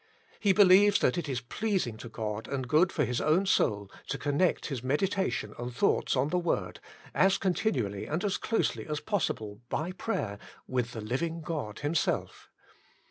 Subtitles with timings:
[0.39, 3.91] He be lieves that it is pleasing to God and good for his own soul,
[4.07, 6.79] to connect his meditation and thoughts on the Word,
[7.13, 12.49] as continually and as closely as possi ble, by prayer, with the living God Himself.